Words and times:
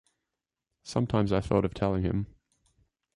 Sometimes 0.81 1.31
I 1.31 1.41
thought 1.41 1.63
of 1.63 1.75
telling 1.75 2.01
him. 2.01 2.25